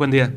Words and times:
Buen 0.00 0.10
día. 0.10 0.34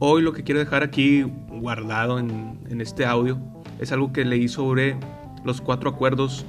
Hoy 0.00 0.20
lo 0.20 0.32
que 0.32 0.42
quiero 0.42 0.58
dejar 0.58 0.82
aquí 0.82 1.22
guardado 1.22 2.18
en, 2.18 2.80
este 2.80 3.06
audio 3.06 3.38
es 3.78 3.92
algo 3.92 4.12
que 4.12 4.24
leí 4.24 4.48
sobre 4.48 4.98
los 5.44 5.60
cuatro 5.60 5.90
acuerdos 5.90 6.44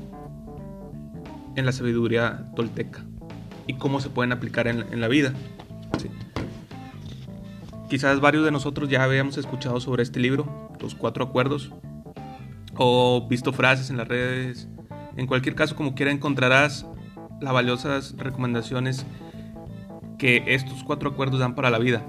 en 1.55 1.68
la 1.68 1.71
sabiduría 1.71 2.50
tolteca 2.55 3.05
y 3.68 3.75
cómo 3.75 4.01
se 4.01 4.09
pueden 4.09 4.32
aplicar 4.32 4.65
en, 4.65 5.00
la 5.00 5.07
vida. 5.07 5.36
Quizás 7.88 8.20
varios 8.20 8.43
de 8.43 8.50
nosotros 8.50 8.89
ya 8.89 9.04
habíamos 9.04 9.38
escuchado 9.38 9.79
sobre 9.79 10.02
este 10.02 10.20
libro, 10.20 10.71
los 10.82 10.95
cuatro 10.95 11.25
acuerdos, 11.25 11.73
o 12.75 13.27
visto 13.29 13.54
frases 13.54 13.91
en 13.91 13.97
las 13.97 14.07
redes. 14.07 14.68
En 15.16 15.27
cualquier 15.27 15.54
caso, 15.54 15.75
como 15.75 15.93
quiera, 15.93 16.11
encontrarás 16.11 16.88
las 17.39 17.54
valiosas 17.54 18.16
recomendaciones 18.18 19.05
estos 20.25 20.84
cuatro 20.84 21.11
acuerdos 21.11 21.39
dan 21.39 21.56
para 21.56 21.70
la 21.70 21.78
vida, 21.78 22.04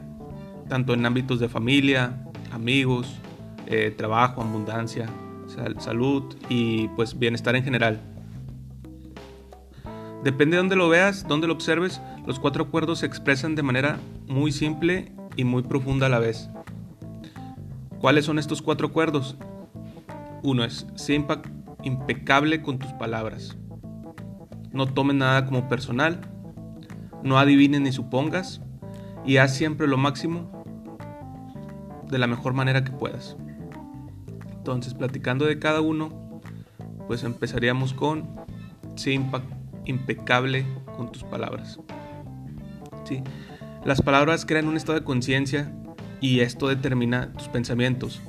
tanto 0.68 0.94
en 0.94 1.04
ámbitos 1.04 1.38
de 1.38 1.48
familia, 1.48 2.24
amigos, 2.50 3.14
eh, 3.66 3.94
trabajo, 3.96 4.40
abundancia, 4.40 5.06
salud 5.78 6.34
y 6.48 6.88
pues 6.88 7.18
bienestar 7.18 7.56
en 7.56 7.64
general. 7.64 8.00
Depende 10.24 10.56
de 10.56 10.62
dónde 10.62 10.76
lo 10.76 10.88
veas, 10.88 11.28
dónde 11.28 11.46
lo 11.46 11.52
observes, 11.52 12.00
los 12.26 12.40
cuatro 12.40 12.64
acuerdos 12.64 13.00
se 13.00 13.06
expresan 13.06 13.54
de 13.54 13.62
manera 13.62 13.98
muy 14.26 14.50
simple 14.50 15.12
y 15.36 15.44
muy 15.44 15.62
profunda 15.62 16.06
a 16.06 16.08
la 16.08 16.18
vez. 16.18 16.48
¿Cuáles 18.00 18.24
son 18.24 18.38
estos 18.38 18.62
cuatro 18.62 18.88
acuerdos? 18.88 19.36
Uno 20.42 20.64
es, 20.64 20.86
sé 20.94 21.22
impecable 21.82 22.62
con 22.62 22.78
tus 22.78 22.92
palabras. 22.94 23.56
No 24.72 24.86
tomes 24.86 25.16
nada 25.16 25.44
como 25.44 25.68
personal 25.68 26.20
no 27.22 27.38
adivines 27.38 27.80
ni 27.80 27.92
supongas 27.92 28.60
y 29.24 29.38
haz 29.38 29.54
siempre 29.54 29.86
lo 29.86 29.96
máximo 29.96 30.50
de 32.08 32.18
la 32.18 32.26
mejor 32.26 32.52
manera 32.52 32.84
que 32.84 32.92
puedas. 32.92 33.36
Entonces, 34.52 34.94
platicando 34.94 35.44
de 35.44 35.58
cada 35.58 35.80
uno, 35.80 36.40
pues 37.06 37.24
empezaríamos 37.24 37.92
con 37.94 38.28
sé 38.96 39.20
impecable 39.84 40.66
con 40.96 41.12
tus 41.12 41.22
palabras. 41.24 41.78
Sí. 43.04 43.22
Las 43.84 44.02
palabras 44.02 44.44
crean 44.44 44.66
un 44.66 44.76
estado 44.76 44.98
de 44.98 45.04
conciencia 45.04 45.72
y 46.20 46.40
esto 46.40 46.68
determina 46.68 47.32
tus 47.34 47.48
pensamientos, 47.48 48.20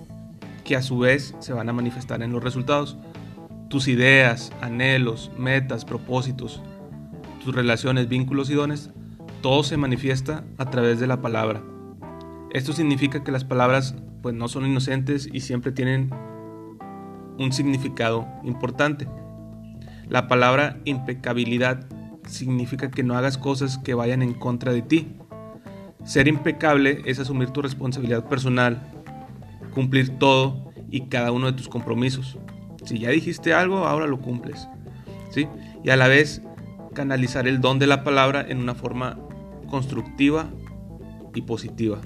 que 0.64 0.76
a 0.76 0.82
su 0.82 1.00
vez 1.00 1.34
se 1.40 1.54
van 1.54 1.70
a 1.70 1.74
manifestar 1.74 2.22
en 2.22 2.32
los 2.32 2.44
resultados. 2.44 2.98
Tus 3.70 3.88
ideas, 3.88 4.52
anhelos, 4.62 5.32
metas, 5.38 5.86
propósitos, 5.86 6.62
relaciones, 7.56 8.08
vínculos 8.08 8.50
y 8.50 8.54
dones, 8.54 8.92
todo 9.42 9.64
se 9.64 9.78
manifiesta 9.78 10.44
a 10.58 10.70
través 10.70 11.00
de 11.00 11.08
la 11.08 11.22
palabra. 11.22 11.64
Esto 12.52 12.74
significa 12.74 13.24
que 13.24 13.32
las 13.32 13.44
palabras 13.44 13.96
pues 14.22 14.36
no 14.36 14.48
son 14.48 14.66
inocentes 14.66 15.30
y 15.32 15.42
siempre 15.42 15.72
tienen 15.72 16.10
un 17.38 17.52
significado 17.52 18.28
importante. 18.44 19.08
La 20.10 20.28
palabra 20.28 20.80
impecabilidad 20.86 21.86
significa 22.28 22.90
que 22.90 23.04
no 23.04 23.16
hagas 23.16 23.38
cosas 23.38 23.78
que 23.78 23.94
vayan 23.94 24.22
en 24.22 24.34
contra 24.34 24.74
de 24.74 24.82
ti. 24.82 25.16
Ser 26.04 26.28
impecable 26.28 27.02
es 27.06 27.20
asumir 27.20 27.50
tu 27.50 27.62
responsabilidad 27.62 28.26
personal, 28.28 28.82
cumplir 29.74 30.18
todo 30.18 30.72
y 30.90 31.08
cada 31.08 31.32
uno 31.32 31.48
de 31.48 31.54
tus 31.54 31.68
compromisos. 31.68 32.38
Si 32.86 33.00
ya 33.00 33.10
dijiste 33.10 33.54
algo, 33.54 33.80
ahora 33.86 34.08
lo 34.08 34.20
cumples. 34.20 34.68
¿sí? 35.30 35.48
Y 35.84 35.90
a 35.90 35.98
la 35.98 36.08
vez 36.08 36.42
canalizar 36.98 37.48
el 37.48 37.62
don 37.62 37.78
de 37.78 37.86
la 37.86 38.04
palabra 38.04 38.44
en 38.50 38.58
una 38.58 38.74
forma 38.74 39.20
constructiva 39.70 40.50
y 41.36 41.44
positiva. 41.44 42.00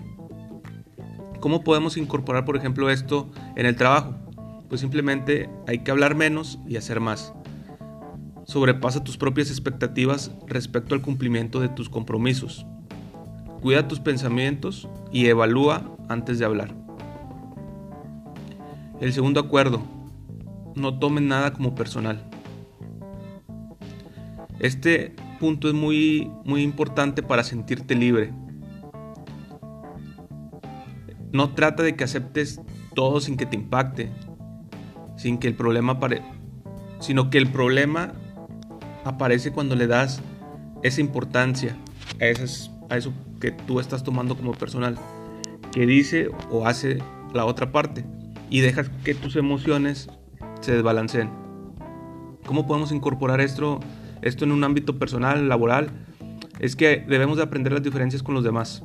¿Cómo 1.40 1.64
podemos 1.64 1.96
incorporar, 1.96 2.44
por 2.44 2.58
ejemplo, 2.58 2.90
esto 2.90 3.32
en 3.56 3.66
el 3.66 3.78
trabajo? 3.78 4.16
Pues 4.68 4.82
simplemente 4.82 5.50
hay 5.66 5.80
que 5.80 5.92
hablar 5.92 6.16
menos 6.16 6.60
y 6.68 6.76
hacer 6.76 7.00
más. 7.00 7.34
Sobrepasa 8.44 9.02
tus 9.02 9.16
propias 9.16 9.50
expectativas 9.50 10.32
respecto 10.46 10.94
al 10.94 11.02
cumplimiento 11.02 11.62
de 11.62 11.70
tus 11.70 11.88
compromisos. 11.88 12.66
Cuida 13.62 13.88
tus 13.88 14.02
pensamientos 14.02 14.90
y 15.10 15.28
evalúa 15.28 15.90
antes 16.10 16.38
de 16.38 16.44
hablar. 16.44 16.76
El 19.00 19.14
segundo 19.14 19.40
acuerdo, 19.40 19.84
no 20.76 21.00
tomen 21.00 21.30
nada 21.30 21.54
como 21.54 21.76
personal. 21.76 22.31
Este 24.62 25.16
punto 25.40 25.70
es 25.70 25.74
muy, 25.74 26.32
muy 26.46 26.62
importante 26.62 27.24
para 27.24 27.44
sentirte 27.44 27.96
libre. 27.96 28.32
No 31.32 31.56
trata 31.56 31.82
de 31.82 31.96
que 31.96 32.04
aceptes 32.04 32.62
todo 32.94 33.22
sin 33.22 33.38
que 33.38 33.48
te 33.48 33.56
impacte, 33.56 34.12
sin 35.18 35.40
que 35.40 35.48
el 35.48 35.56
problema 35.56 35.94
apare 35.94 36.22
sino 37.00 37.32
que 37.32 37.40
el 37.40 37.52
problema 37.52 38.14
aparece 39.04 39.52
cuando 39.52 39.76
le 39.76 39.88
das 39.88 40.22
esa 40.84 41.02
importancia 41.02 41.76
a, 42.22 42.94
a 42.94 42.98
eso 42.98 43.14
que 43.40 43.50
tú 43.50 43.80
estás 43.80 44.04
tomando 44.04 44.38
como 44.38 44.52
personal, 44.52 44.96
que 45.72 45.88
dice 45.88 46.30
o 46.52 46.68
hace 46.68 47.00
la 47.34 47.46
otra 47.46 47.72
parte, 47.72 48.06
y 48.52 48.60
dejas 48.60 48.92
que 49.04 49.16
tus 49.16 49.38
emociones 49.38 50.08
se 50.60 50.74
desbalanceen. 50.74 51.32
¿Cómo 52.46 52.68
podemos 52.68 52.92
incorporar 52.92 53.42
esto 53.42 53.80
esto 54.22 54.46
en 54.46 54.52
un 54.52 54.64
ámbito 54.64 55.00
personal, 55.00 55.48
laboral, 55.50 55.90
es 56.60 56.76
que 56.76 57.04
debemos 57.08 57.38
de 57.38 57.44
aprender 57.44 57.74
las 57.74 57.84
diferencias 57.84 58.22
con 58.24 58.36
los 58.36 58.44
demás, 58.44 58.84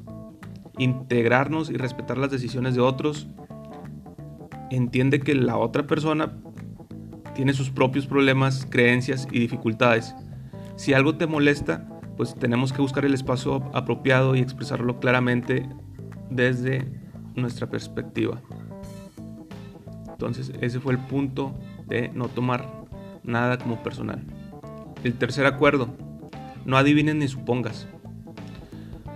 integrarnos 0.78 1.70
y 1.70 1.74
respetar 1.74 2.18
las 2.18 2.30
decisiones 2.30 2.74
de 2.74 2.80
otros. 2.80 3.28
Entiende 4.70 5.20
que 5.20 5.34
la 5.34 5.56
otra 5.56 5.86
persona 5.86 6.38
tiene 7.34 7.52
sus 7.52 7.70
propios 7.70 8.06
problemas, 8.06 8.66
creencias 8.68 9.28
y 9.30 9.38
dificultades. 9.38 10.14
Si 10.76 10.94
algo 10.94 11.16
te 11.16 11.26
molesta, 11.26 11.86
pues 12.16 12.34
tenemos 12.34 12.72
que 12.72 12.80
buscar 12.80 13.04
el 13.04 13.14
espacio 13.14 13.62
apropiado 13.74 14.34
y 14.34 14.40
expresarlo 14.40 14.98
claramente 14.98 15.68
desde 16.30 16.90
nuestra 17.34 17.68
perspectiva. 17.68 18.40
Entonces 20.08 20.50
ese 20.62 20.80
fue 20.80 20.94
el 20.94 20.98
punto 20.98 21.54
de 21.86 22.08
no 22.08 22.28
tomar 22.28 22.66
nada 23.22 23.58
como 23.58 23.82
personal. 23.82 24.24
El 25.06 25.14
tercer 25.14 25.46
acuerdo, 25.46 25.94
no 26.64 26.76
adivines 26.76 27.14
ni 27.14 27.28
supongas. 27.28 27.86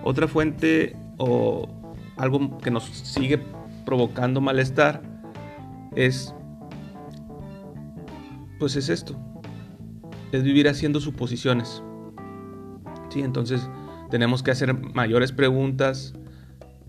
Otra 0.05 0.29
fuente 0.29 0.95
o 1.19 1.69
algo 2.17 2.59
que 2.59 2.71
nos 2.71 2.85
sigue 2.85 3.43
provocando 3.85 4.41
malestar 4.41 5.03
es 5.97 6.33
pues 8.61 8.77
es 8.77 8.89
esto. 8.89 9.17
Es 10.31 10.45
vivir 10.45 10.69
haciendo 10.69 11.01
suposiciones. 11.01 11.83
Sí, 13.09 13.23
entonces 13.23 13.69
tenemos 14.13 14.45
que 14.45 14.53
hacer 14.53 14.75
mayores 14.95 15.33
preguntas, 15.33 16.15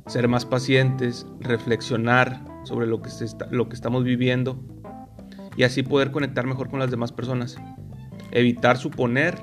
ser 0.06 0.28
más 0.28 0.45
pacientes, 0.45 1.25
reflexionar 1.39 2.45
sobre 2.66 2.85
lo 2.85 3.01
que, 3.01 3.09
lo 3.50 3.68
que 3.68 3.73
estamos 3.73 4.03
viviendo 4.03 4.63
y 5.57 5.63
así 5.63 5.81
poder 5.81 6.12
conectar 6.12 6.45
mejor 6.45 6.69
con 6.69 6.78
las 6.78 6.91
demás 6.91 7.12
personas 7.12 7.57
evitar 8.31 8.78
suponer, 8.78 9.38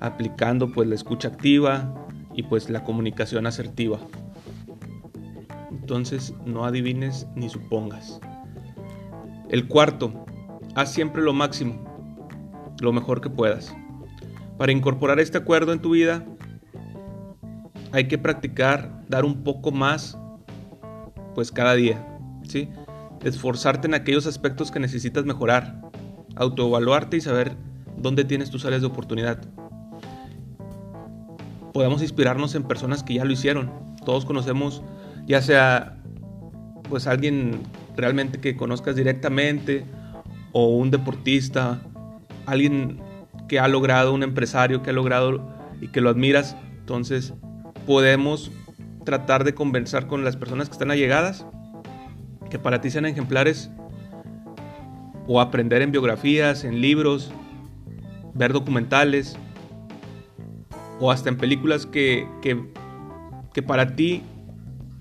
aplicando 0.00 0.70
pues 0.72 0.88
la 0.88 0.94
escucha 0.94 1.28
activa 1.28 2.06
y 2.34 2.42
pues 2.42 2.70
la 2.70 2.84
comunicación 2.84 3.46
asertiva. 3.46 3.98
Entonces 5.70 6.34
no 6.44 6.64
adivines 6.64 7.26
ni 7.34 7.48
supongas. 7.48 8.20
El 9.48 9.68
cuarto, 9.68 10.26
haz 10.74 10.92
siempre 10.92 11.22
lo 11.22 11.32
máximo, 11.32 11.84
lo 12.80 12.92
mejor 12.92 13.20
que 13.20 13.30
puedas. 13.30 13.74
Para 14.58 14.72
incorporar 14.72 15.20
este 15.20 15.38
acuerdo 15.38 15.72
en 15.72 15.80
tu 15.80 15.90
vida, 15.90 16.24
hay 17.92 18.08
que 18.08 18.18
practicar 18.18 19.04
dar 19.08 19.24
un 19.24 19.44
poco 19.44 19.70
más 19.70 20.18
pues 21.34 21.52
cada 21.52 21.74
día, 21.74 22.04
¿sí? 22.42 22.68
Esforzarte 23.22 23.86
en 23.86 23.94
aquellos 23.94 24.26
aspectos 24.26 24.70
que 24.70 24.80
necesitas 24.80 25.24
mejorar, 25.24 25.80
autoevaluarte 26.34 27.18
y 27.18 27.20
saber 27.20 27.56
dónde 27.96 28.24
tienes 28.24 28.50
tus 28.50 28.64
áreas 28.64 28.82
de 28.82 28.88
oportunidad. 28.88 29.38
Podemos 31.72 32.02
inspirarnos 32.02 32.54
en 32.54 32.62
personas 32.62 33.02
que 33.02 33.14
ya 33.14 33.24
lo 33.24 33.32
hicieron. 33.32 33.70
Todos 34.04 34.24
conocemos, 34.24 34.82
ya 35.26 35.42
sea 35.42 35.98
pues 36.88 37.06
alguien 37.06 37.60
realmente 37.96 38.40
que 38.40 38.56
conozcas 38.56 38.96
directamente 38.96 39.84
o 40.52 40.68
un 40.68 40.90
deportista, 40.90 41.80
alguien 42.46 43.00
que 43.48 43.58
ha 43.58 43.68
logrado, 43.68 44.12
un 44.12 44.22
empresario 44.22 44.82
que 44.82 44.90
ha 44.90 44.92
logrado 44.92 45.54
y 45.80 45.88
que 45.88 46.00
lo 46.00 46.10
admiras. 46.10 46.56
Entonces 46.78 47.34
podemos 47.86 48.50
tratar 49.04 49.44
de 49.44 49.54
conversar 49.54 50.06
con 50.06 50.24
las 50.24 50.36
personas 50.36 50.68
que 50.68 50.72
están 50.72 50.90
allegadas, 50.90 51.46
que 52.50 52.58
para 52.58 52.80
ti 52.80 52.90
sean 52.90 53.06
ejemplares, 53.06 53.70
o 55.28 55.40
aprender 55.40 55.82
en 55.82 55.90
biografías, 55.90 56.64
en 56.64 56.80
libros, 56.80 57.32
ver 58.36 58.52
documentales 58.52 59.36
o 61.00 61.10
hasta 61.10 61.28
en 61.28 61.36
películas 61.36 61.86
que, 61.86 62.28
que 62.40 63.62
para 63.62 63.96
ti 63.96 64.22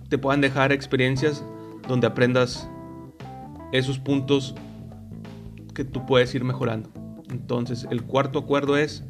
te 0.09 0.17
puedan 0.17 0.41
dejar 0.41 0.71
experiencias 0.71 1.43
donde 1.87 2.07
aprendas 2.07 2.69
esos 3.71 3.99
puntos 3.99 4.55
que 5.73 5.83
tú 5.83 6.05
puedes 6.05 6.33
ir 6.35 6.43
mejorando. 6.43 6.89
Entonces, 7.29 7.87
el 7.89 8.03
cuarto 8.03 8.39
acuerdo 8.39 8.77
es, 8.77 9.03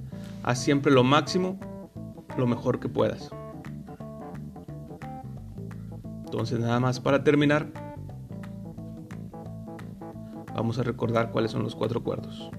haz 0.44 0.60
siempre 0.60 0.92
lo 0.92 1.04
máximo, 1.04 1.60
lo 2.38 2.48
mejor 2.48 2.80
que 2.80 2.90
puedas. 2.90 3.30
Entonces, 6.26 6.60
nada 6.60 6.80
más 6.80 7.00
para 7.00 7.24
terminar, 7.24 7.68
vamos 10.56 10.80
a 10.80 10.84
recordar 10.84 11.32
cuáles 11.32 11.52
son 11.52 11.64
los 11.64 11.76
cuatro 11.76 12.00
acuerdos. 12.00 12.50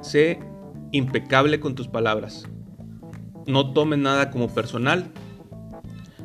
Sé, 0.00 0.40
impecable 0.92 1.60
con 1.60 1.74
tus 1.74 1.88
palabras. 1.88 2.48
No 3.46 3.74
tomes 3.74 3.98
nada 3.98 4.30
como 4.30 4.48
personal. 4.48 5.12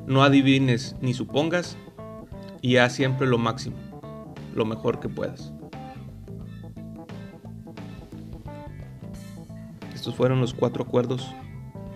No 0.08 0.24
adivines 0.24 0.96
ni 1.02 1.14
supongas. 1.14 1.76
Y 2.62 2.78
haz 2.78 2.94
siempre 2.94 3.28
lo 3.28 3.38
máximo, 3.38 3.76
lo 4.56 4.64
mejor 4.64 5.02
que 5.02 5.10
puedas. 5.10 5.52
Estos 9.94 10.16
fueron 10.16 10.40
los 10.40 10.54
cuatro 10.54 10.86
acuerdos 10.86 11.28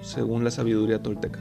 según 0.01 0.44
la 0.44 0.51
sabiduría 0.51 1.01
tolteca. 1.01 1.40